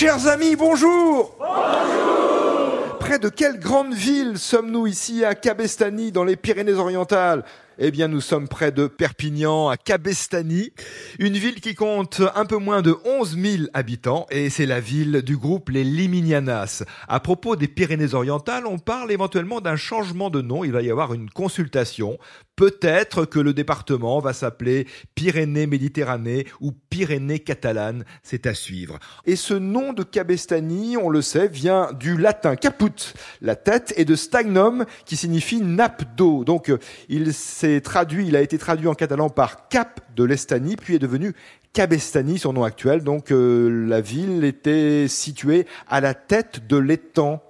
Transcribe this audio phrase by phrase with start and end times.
[0.00, 1.36] Chers amis, bonjour.
[1.38, 7.44] Bonjour Près de quelle grande ville sommes-nous ici à Cabestany, dans les Pyrénées-Orientales?
[7.78, 10.72] Eh bien, nous sommes près de Perpignan, à Cabestany,
[11.18, 15.22] une ville qui compte un peu moins de 11 000 habitants, et c'est la ville
[15.22, 16.84] du groupe les Liminianas.
[17.08, 20.64] À propos des Pyrénées-Orientales, on parle éventuellement d'un changement de nom.
[20.64, 22.18] Il va y avoir une consultation
[22.60, 28.98] Peut-être que le département va s'appeler Pyrénées-Méditerranée ou Pyrénées-Catalanes, c'est à suivre.
[29.24, 34.04] Et ce nom de Cabestany, on le sait, vient du latin caput, la tête, et
[34.04, 36.44] de stagnum, qui signifie nappe d'eau.
[36.44, 36.70] Donc
[37.08, 40.98] il s'est traduit, il a été traduit en catalan par Cap de l'Estanie, puis est
[40.98, 41.34] devenu
[41.74, 43.04] Cabestany, son nom actuel.
[43.04, 47.42] Donc euh, la ville était située à la tête de l'étang.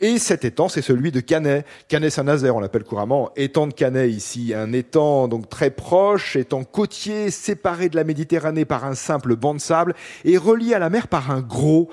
[0.00, 1.64] Et cet étang, c'est celui de Canet.
[1.86, 4.52] Canet-Saint-Nazaire, on l'appelle couramment étang de Canet ici.
[4.54, 9.54] Un étang donc très proche, étang côtier, séparé de la Méditerranée par un simple banc
[9.54, 9.94] de sable
[10.24, 11.90] et relié à la mer par un gros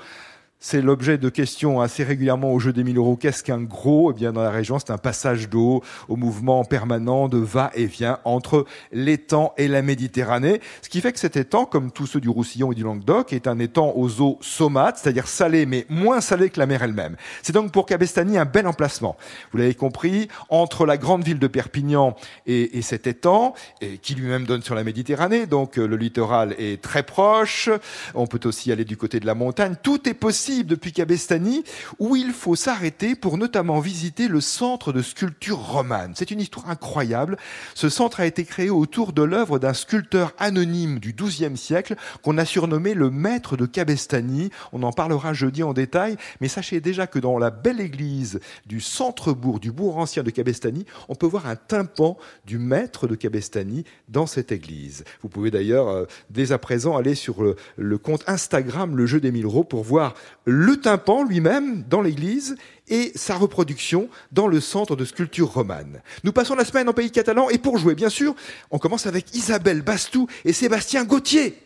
[0.62, 3.16] c'est l'objet de questions assez régulièrement au jeu des 1000 euros.
[3.16, 4.12] Qu'est-ce qu'un gros?
[4.12, 8.66] Eh bien, dans la région, c'est un passage d'eau au mouvement permanent de va-et-vient entre
[8.92, 10.60] l'étang et la Méditerranée.
[10.82, 13.46] Ce qui fait que cet étang, comme tous ceux du Roussillon et du Languedoc, est
[13.46, 17.16] un étang aux eaux saumates, c'est-à-dire salées, mais moins salées que la mer elle-même.
[17.42, 19.16] C'est donc pour Cabestany un bel emplacement.
[19.52, 22.14] Vous l'avez compris, entre la grande ville de Perpignan
[22.46, 23.54] et, et cet étang,
[24.02, 27.70] qui lui-même donne sur la Méditerranée, donc euh, le littoral est très proche.
[28.14, 29.76] On peut aussi aller du côté de la montagne.
[29.82, 31.64] Tout est possible depuis Cabestany,
[31.98, 36.12] où il faut s'arrêter pour notamment visiter le centre de sculpture romane.
[36.16, 37.36] C'est une histoire incroyable.
[37.74, 42.38] Ce centre a été créé autour de l'œuvre d'un sculpteur anonyme du XIIe siècle qu'on
[42.38, 44.50] a surnommé le maître de Cabestany.
[44.72, 48.80] On en parlera jeudi en détail, mais sachez déjà que dans la belle église du
[48.80, 53.84] centre-bourg, du bourg ancien de Cabestany, on peut voir un tympan du maître de Cabestany
[54.08, 55.04] dans cette église.
[55.22, 57.42] Vous pouvez d'ailleurs euh, dès à présent aller sur
[57.76, 62.56] le, compte Instagram Le Jeu des Mille pour voir le tympan lui-même dans l'église
[62.88, 66.02] et sa reproduction dans le centre de sculpture romane.
[66.24, 68.34] Nous passons la semaine en pays catalan et pour jouer, bien sûr,
[68.70, 71.58] on commence avec Isabelle Bastou et Sébastien Gauthier.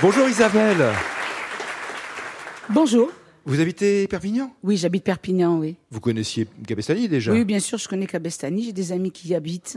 [0.00, 0.92] Bonjour Isabelle.
[2.70, 3.10] Bonjour.
[3.44, 4.54] Vous habitez Perpignan?
[4.62, 5.76] Oui, j'habite Perpignan, oui.
[5.90, 7.32] Vous connaissiez Cabestany déjà?
[7.32, 8.64] Oui, bien sûr, je connais Cabestany.
[8.64, 9.76] J'ai des amis qui y habitent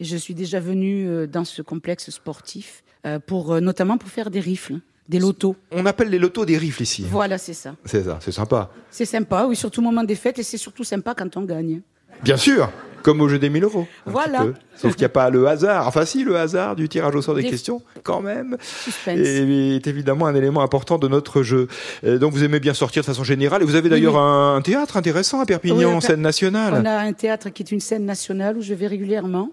[0.00, 4.08] et je suis déjà venue euh, dans ce complexe sportif euh, pour euh, notamment pour
[4.08, 4.78] faire des rifles,
[5.08, 5.56] des lotos.
[5.72, 7.04] On appelle les lotos des rifles ici.
[7.08, 7.74] Voilà, c'est ça.
[7.84, 8.70] C'est ça, c'est sympa.
[8.90, 11.80] C'est sympa, oui, surtout au moment des fêtes et c'est surtout sympa quand on gagne.
[12.22, 12.70] Bien sûr,
[13.02, 13.86] comme au jeu des 1000 euros.
[14.04, 14.44] Voilà.
[14.76, 15.86] Sauf qu'il n'y a pas le hasard.
[15.88, 19.18] Enfin, si, le hasard du tirage au sort des Des- questions, quand même, Suspense.
[19.18, 21.66] est, est évidemment un élément important de notre jeu.
[22.02, 23.62] Donc, vous aimez bien sortir de façon générale.
[23.62, 24.20] Et vous avez d'ailleurs oui.
[24.20, 26.74] un, un théâtre intéressant à Perpignan, Oui, Per- scène nationale.
[26.76, 29.50] On a un théâtre qui est une scène nationale où je vais régulièrement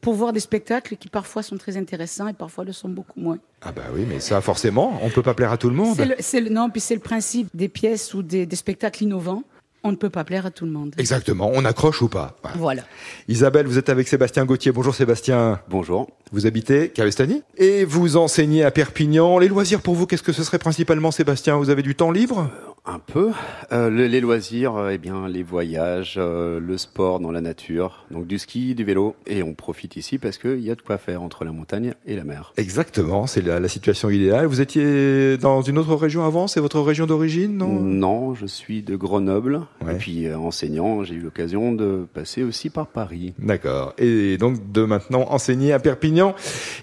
[0.00, 3.38] pour voir des spectacles qui parfois sont très intéressants et parfois le sont beaucoup moins.
[3.62, 5.96] Ah bah oui, mais ça, forcément, on peut pas plaire à tout le monde.
[6.20, 9.42] C'est le, non, puis c'est le principe des pièces ou des, des spectacles innovants.
[9.84, 10.94] On ne peut pas plaire à tout le monde.
[10.98, 12.36] Exactement, on accroche ou pas.
[12.42, 12.56] Voilà.
[12.58, 12.82] Voilà.
[13.28, 14.72] Isabelle, vous êtes avec Sébastien Gauthier.
[14.72, 15.60] Bonjour Sébastien.
[15.70, 16.10] Bonjour.
[16.32, 19.38] Vous habitez Cabestany et vous enseignez à Perpignan.
[19.38, 21.56] Les loisirs pour vous, qu'est-ce que ce serait principalement, Sébastien?
[21.56, 22.50] Vous avez du temps libre?
[22.90, 23.32] Un peu.
[23.70, 28.06] Euh, le- les loisirs, euh, eh bien, les voyages, euh, le sport dans la nature,
[28.10, 30.96] donc du ski, du vélo, et on profite ici parce qu'il y a de quoi
[30.96, 32.54] faire entre la montagne et la mer.
[32.56, 34.46] Exactement, c'est la, la situation idéale.
[34.46, 37.68] Vous étiez dans une autre région avant C'est votre région d'origine, non?
[37.68, 39.92] Non, je suis de Grenoble, Ouais.
[39.92, 43.34] et puis enseignant, j'ai eu l'occasion de passer aussi par Paris.
[43.38, 43.92] D'accord.
[43.98, 46.34] Et donc de maintenant enseigner à Perpignan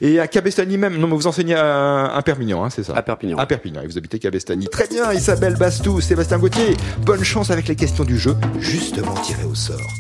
[0.02, 0.98] et à Cabestany même.
[1.00, 2.94] Non, mais vous enseignez à, à Perpignan, hein, c'est ça?
[2.96, 3.40] À Perpignan.
[3.40, 3.82] À Perpignan.
[3.82, 4.68] Et vous habitez Cabestany.
[4.68, 6.76] Très bien, Isabelle Bastou, Sébastien Gauthier.
[7.06, 9.94] Bonne chance avec les questions du jeu, justement tirées au sort.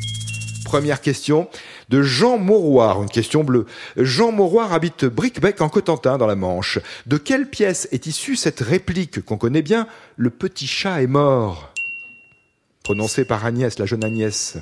[0.66, 1.47] Première question
[1.89, 3.66] de Jean Mauroir, une question bleue.
[3.95, 6.79] Jean Mauroir habite Bricbec en Cotentin dans la Manche.
[7.05, 11.72] De quelle pièce est issue cette réplique qu'on connaît bien Le petit chat est mort?
[12.84, 14.57] Prononcée par Agnès, la jeune Agnès.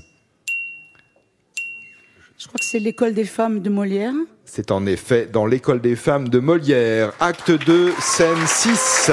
[2.37, 4.13] Je crois que c'est l'école des femmes de Molière.
[4.45, 9.11] C'est en effet dans l'école des femmes de Molière, acte 2, scène 6,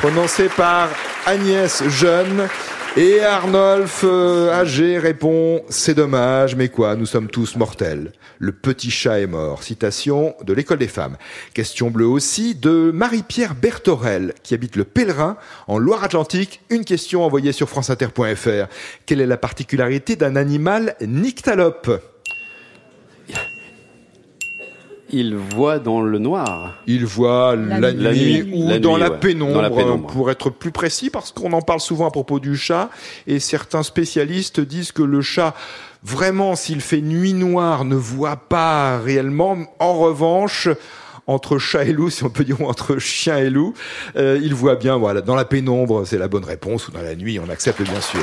[0.00, 0.88] prononcé par
[1.26, 2.48] Agnès Jeune.
[2.96, 8.12] Et Arnolphe, euh, âgé, répond C'est dommage, mais quoi, nous sommes tous mortels.
[8.38, 9.62] Le petit chat est mort.
[9.62, 11.18] Citation de l'école des femmes.
[11.52, 15.36] Question bleue aussi de Marie-Pierre Bertorel, qui habite le Pèlerin,
[15.68, 16.62] en Loire-Atlantique.
[16.70, 18.68] Une question envoyée sur franceinter.fr.
[19.04, 21.90] Quelle est la particularité d'un animal nyctalope?
[25.12, 26.74] Il voit dans le noir.
[26.86, 28.50] Il voit la, La nuit, nuit.
[28.54, 29.18] ou La dans, nuit, la ouais.
[29.18, 30.06] pénombre, Dans la pénombre.
[30.06, 32.90] pour être plus précis, parce qu'on en parle souvent à propos du chat,
[33.26, 35.54] et certains spécialistes disent que le chat,
[36.04, 39.58] vraiment, s'il fait nuit noire, ne voit pas réellement.
[39.80, 40.68] En revanche,
[41.26, 43.74] entre chat et loup, si on peut dire, ou entre chien et loup.
[44.16, 47.14] Euh, il voit bien, voilà, dans la pénombre, c'est la bonne réponse, ou dans la
[47.16, 48.22] nuit, on accepte bien sûr.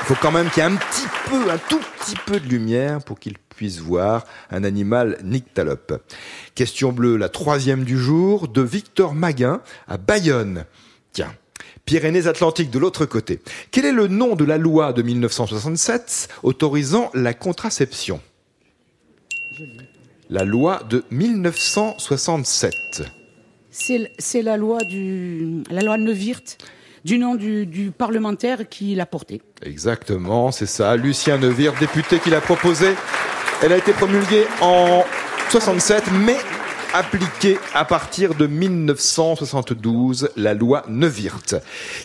[0.00, 2.46] Il faut quand même qu'il y ait un petit peu, un tout petit peu de
[2.48, 6.00] lumière pour qu'il puisse voir un animal nyctalope.
[6.54, 10.64] Question bleue, la troisième du jour, de Victor Maguin à Bayonne.
[11.12, 11.34] Tiens.
[11.84, 13.40] Pyrénées-Atlantiques de l'autre côté.
[13.72, 18.20] Quel est le nom de la loi de 1967 autorisant la contraception?
[20.30, 22.72] La loi de 1967.
[23.70, 26.58] C'est la loi du la loi Neuwirth
[27.04, 29.40] du nom du, du parlementaire qui l'a porté.
[29.62, 30.96] Exactement, c'est ça.
[30.96, 32.88] Lucien Neuwirth, député qui l'a proposé.
[33.60, 35.02] Elle a été promulguée en
[35.50, 36.36] 67, mais
[36.94, 41.56] appliquée à partir de 1972, la loi Neuwirth.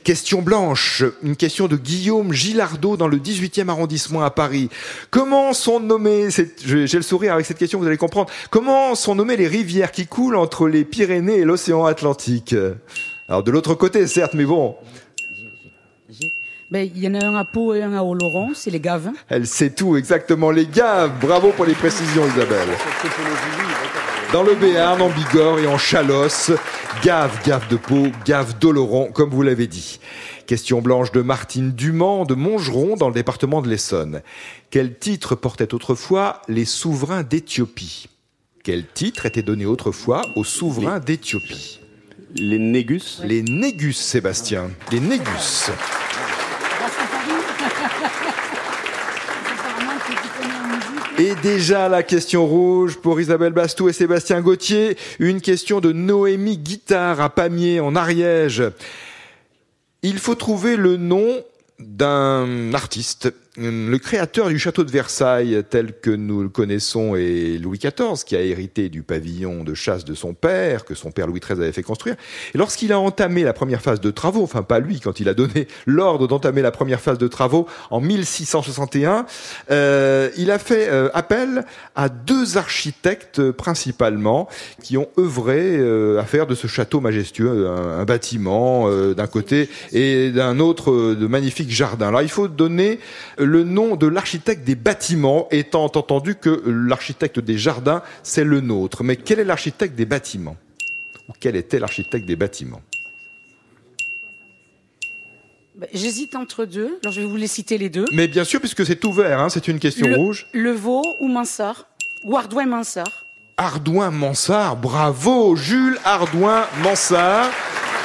[0.03, 4.69] Question blanche, une question de Guillaume Gilardot dans le 18e arrondissement à Paris.
[5.11, 6.29] Comment sont nommées,
[6.65, 10.07] j'ai le sourire avec cette question, vous allez comprendre, comment sont nommées les rivières qui
[10.07, 12.55] coulent entre les Pyrénées et l'océan Atlantique?
[13.29, 14.75] Alors de l'autre côté, certes, mais bon,
[16.73, 19.11] ben, il y en a un à Pau et un à Oloron, c'est les gaves.
[19.29, 21.11] Elle sait tout, exactement, les gaves.
[21.21, 22.67] Bravo pour les précisions, Isabelle.
[24.31, 26.51] Dans le Béarn, en Bigorre et en Chalosse,
[27.03, 29.99] gave, gave de Pau, gave d'Oloron, comme vous l'avez dit.
[30.47, 34.23] Question blanche de Martine Dumont de Montgeron dans le département de l'Essonne.
[34.71, 38.07] Quel titre portait autrefois les souverains d'Éthiopie?
[38.63, 41.81] Quel titre était donné autrefois aux souverains d'Éthiopie?
[42.35, 44.71] Les Négus Les Négus, Sébastien.
[44.91, 45.69] Les Négus.
[51.19, 54.97] Et déjà la question rouge pour Isabelle Bastou et Sébastien Gauthier.
[55.19, 58.63] Une question de Noémie Guitard à Pamiers en Ariège.
[60.01, 61.43] Il faut trouver le nom
[61.77, 67.77] d'un artiste le créateur du château de Versailles tel que nous le connaissons est Louis
[67.77, 71.39] XIV, qui a hérité du pavillon de chasse de son père, que son père Louis
[71.39, 72.15] XIII avait fait construire.
[72.55, 75.35] Et lorsqu'il a entamé la première phase de travaux, enfin pas lui, quand il a
[75.35, 79.27] donné l'ordre d'entamer la première phase de travaux en 1661,
[79.69, 81.63] euh, il a fait euh, appel
[81.95, 84.49] à deux architectes principalement
[84.81, 89.27] qui ont œuvré euh, à faire de ce château majestueux un, un bâtiment euh, d'un
[89.27, 92.07] côté et d'un autre de magnifiques jardins.
[92.07, 92.99] Alors il faut donner
[93.43, 99.03] le nom de l'architecte des bâtiments, étant entendu que l'architecte des jardins, c'est le nôtre.
[99.03, 100.57] Mais quel est l'architecte des bâtiments?
[101.29, 102.81] Ou quel était l'architecte des bâtiments?
[105.75, 106.99] Ben, J'hésite entre deux.
[107.01, 108.05] Alors je vais vous les citer les deux.
[108.11, 110.47] Mais bien sûr, puisque c'est ouvert, hein, c'est une question le, rouge.
[110.53, 111.87] Levaux ou Mansart
[112.23, 113.25] Ou Ardouin Mansart
[113.57, 117.51] Ardouin Mansart, bravo Jules Ardouin Mansart,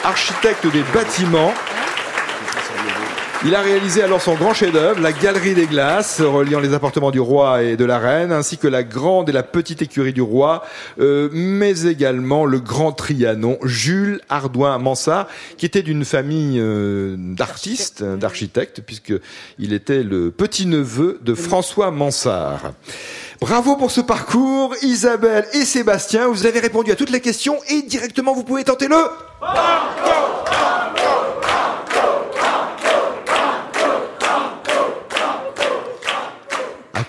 [0.04, 1.52] architecte des bâtiments.
[3.44, 7.20] Il a réalisé alors son grand chef-d'œuvre, la Galerie des Glaces, reliant les appartements du
[7.20, 10.64] roi et de la reine, ainsi que la grande et la petite écurie du roi,
[10.98, 18.02] euh, mais également le grand Trianon, Jules Ardouin Mansart, qui était d'une famille euh, d'artistes,
[18.02, 19.14] d'architectes, puisque
[19.60, 22.72] il était le petit-neveu de François Mansart.
[23.40, 26.26] Bravo pour ce parcours, Isabelle et Sébastien.
[26.26, 28.96] Vous avez répondu à toutes les questions et directement vous pouvez tenter le.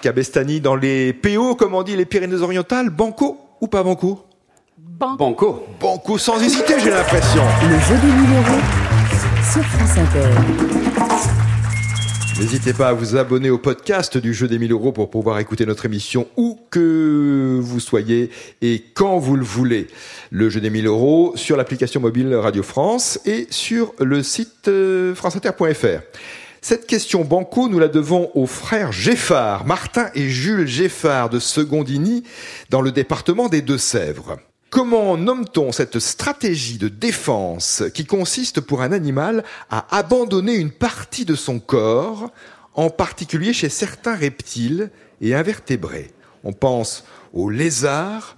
[0.02, 4.26] Cabestany, dans les PO, comme on dit, les Pyrénées-Orientales, banco ou pas banco?
[4.78, 5.18] Banco.
[5.18, 5.66] Banco.
[5.80, 7.44] Banco sans hésiter, j'ai l'impression.
[7.64, 8.62] Le jeu des numéros
[9.52, 11.40] sur France Inter.
[12.40, 15.66] N'hésitez pas à vous abonner au podcast du jeu des 1000 euros pour pouvoir écouter
[15.66, 18.30] notre émission où que vous soyez
[18.62, 19.88] et quand vous le voulez.
[20.32, 25.14] Le jeu des 1000 euros sur l'application mobile Radio France et sur le site euh,
[25.16, 26.00] franceinter.fr.
[26.62, 32.24] Cette question banco, nous la devons aux frères Geffard, Martin et Jules Geffard de Secondini,
[32.70, 34.38] dans le département des Deux-Sèvres.
[34.70, 41.24] Comment nomme-t-on cette stratégie de défense qui consiste pour un animal à abandonner une partie
[41.24, 42.30] de son corps,
[42.76, 46.12] en particulier chez certains reptiles et invertébrés?
[46.44, 48.36] On pense aux lézards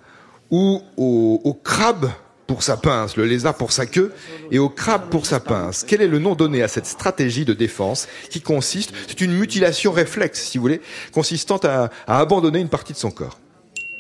[0.52, 2.12] ou aux crabes
[2.52, 4.12] pour sa pince, le lézard pour sa queue
[4.52, 5.86] et au crabe pour sa pince.
[5.88, 9.94] Quel est le nom donné à cette stratégie de défense qui consiste, c'est une mutilation
[9.94, 10.82] réflexe, si vous voulez,
[11.14, 13.40] consistant à, à abandonner une partie de son corps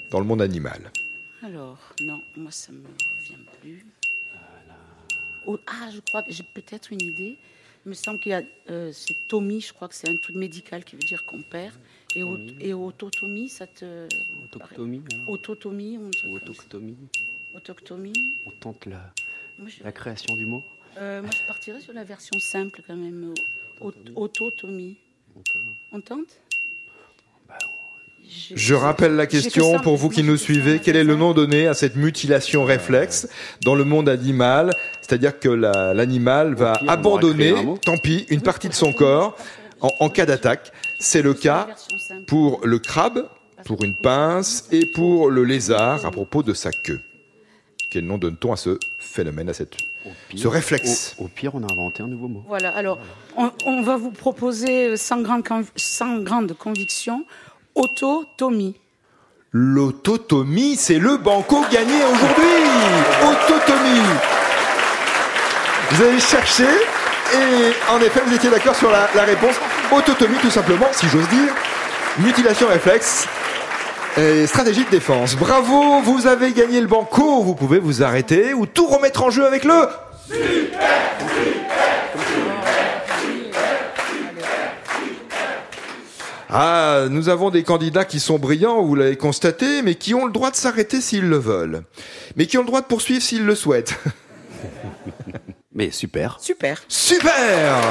[0.09, 0.91] dans le monde animal
[1.41, 3.85] Alors, non, moi ça me revient plus.
[5.47, 7.37] Oh, ah, je crois que j'ai peut-être une idée.
[7.85, 10.35] Il me semble qu'il y a, euh, c'est Tommy, je crois que c'est un truc
[10.35, 11.73] médical qui veut dire qu'on perd.
[12.15, 14.07] Et, au, et autotomie, ça te.
[14.43, 15.01] Autoctomie.
[15.13, 15.17] hein.
[15.27, 15.97] Autotomie,
[17.55, 18.33] autoctomie.
[18.45, 19.01] On tente la,
[19.59, 20.63] Moi, je, la création du mot.
[20.97, 23.33] euh, moi, je partirais sur la version simple quand même.
[23.79, 24.97] Au- Autotomie.
[25.91, 26.27] On tente?
[27.47, 27.57] Bah,
[28.55, 30.79] Je rappelle la question pour vous qui nous suivez.
[30.79, 33.27] Quel est le nom donné à cette mutilation réflexe
[33.63, 34.71] dans le monde animal?
[35.01, 37.53] C'est-à-dire que la- l'animal va pire, abandonner,
[37.83, 39.35] tant pis, une partie de son corps
[39.79, 40.71] en, en cas d'attaque.
[40.99, 41.67] C'est le cas
[42.27, 43.27] pour le crabe,
[43.65, 47.01] pour une pince et pour le lézard à propos de sa queue.
[47.91, 49.75] Quel nom donne-t-on à ce phénomène, à cette...
[50.05, 51.15] Au pire, Ce réflexe.
[51.19, 52.41] Au, au pire, on a inventé un nouveau mot.
[52.47, 52.97] Voilà, alors
[53.37, 57.25] on, on va vous proposer euh, sans grande, conv- sans grande conviction
[57.75, 58.75] autotomie.
[59.51, 62.45] L'autotomie, c'est le banco gagné aujourd'hui
[63.21, 64.07] Autotomie
[65.91, 69.55] Vous avez cherché et en effet vous étiez d'accord sur la, la réponse.
[69.91, 71.53] Autotomie tout simplement, si j'ose dire.
[72.19, 73.27] Mutilation réflexe
[74.17, 75.35] et stratégie de défense.
[75.35, 77.43] Bravo, vous avez gagné le banco.
[77.43, 79.87] Vous pouvez vous arrêter ou tout remettre en jeu avec le...
[86.53, 90.33] Ah, nous avons des candidats qui sont brillants, vous l'avez constaté, mais qui ont le
[90.33, 91.83] droit de s'arrêter s'ils le veulent.
[92.35, 93.95] Mais qui ont le droit de poursuivre s'ils le souhaitent.
[95.73, 96.37] Mais super.
[96.41, 96.83] Super.
[96.89, 97.81] Super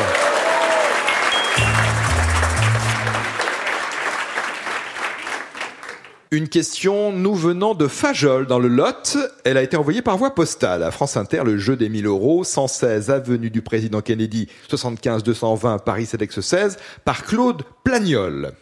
[6.33, 9.17] Une question nous venant de Fajol dans le Lot.
[9.45, 12.45] Elle a été envoyée par voie postale à France Inter, le jeu des 1000 euros,
[12.45, 18.53] 116 avenue du président Kennedy, 75 220 Paris CEDEX 16, par Claude Plagnol.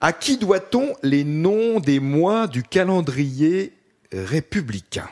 [0.00, 3.72] À qui doit-on les noms des mois du calendrier
[4.12, 5.08] républicain?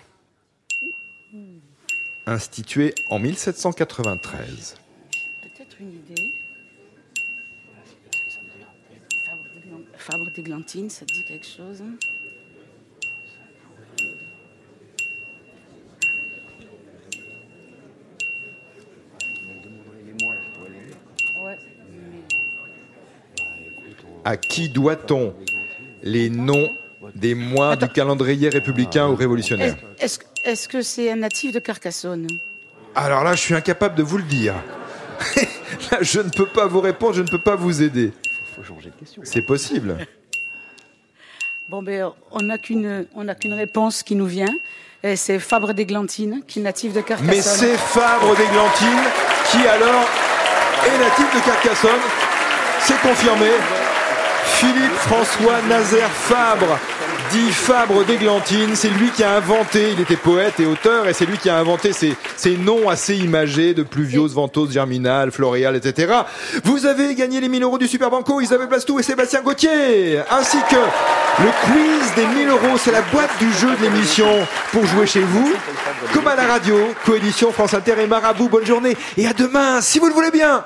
[2.25, 4.76] Institué en 1793.
[5.42, 6.41] Peut-être une idée.
[10.02, 11.80] Fabre d'Églantine, ça te dit quelque chose?
[24.25, 25.35] À qui doit-on
[26.02, 26.68] les noms
[27.14, 29.76] des mois du calendrier républicain ou révolutionnaire?
[30.00, 32.26] Est-ce que c'est un natif de Carcassonne?
[32.97, 34.54] Alors là, je suis incapable de vous le dire.
[35.92, 38.12] Là, je ne peux pas vous répondre, je ne peux pas vous aider.
[38.54, 39.23] Faut changer de question.
[39.25, 39.97] C'est possible.
[41.68, 44.52] Bon, ben, on n'a qu'une on n'a qu'une réponse qui nous vient.
[45.02, 47.35] Et C'est Fabre d'Églantine, qui est natif de Carcassonne.
[47.35, 49.02] Mais c'est Fabre d'Églantine
[49.50, 50.04] qui alors
[50.85, 52.00] est natif de Carcassonne.
[52.80, 53.47] C'est confirmé.
[54.44, 56.78] Philippe François Nazaire Fabre,
[57.39, 61.39] Fabre d'Églantine, c'est lui qui a inventé, il était poète et auteur, et c'est lui
[61.39, 66.12] qui a inventé ces, ces noms assez imagés de pluviose, ventose, germinal, floréal, etc.
[66.65, 70.59] Vous avez gagné les 1000 euros du Super Banco, Isabelle Blastou et Sébastien Gauthier, ainsi
[70.69, 74.29] que le quiz des 1000 euros, c'est la boîte du jeu de l'émission
[74.71, 75.55] pour jouer chez vous,
[76.12, 79.99] comme à la radio, coédition France Inter et Marabout, bonne journée, et à demain, si
[79.99, 80.65] vous le voulez bien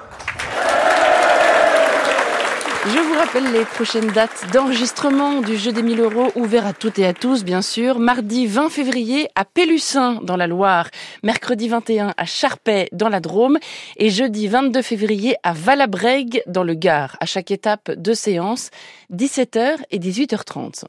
[2.89, 7.01] Je vous rappelle les prochaines dates d'enregistrement du jeu des 1000 euros, ouvert à toutes
[7.01, 7.99] et à tous, bien sûr.
[7.99, 10.89] Mardi 20 février à Pélussin, dans la Loire.
[11.25, 13.59] Mercredi 21 à Charpay, dans la Drôme.
[13.97, 17.17] Et jeudi 22 février à Valabrègue, dans le Gard.
[17.19, 18.71] À chaque étape, deux séances,
[19.13, 20.87] 17h et 18h30.